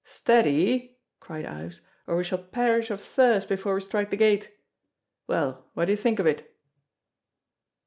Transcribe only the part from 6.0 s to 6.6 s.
of it?"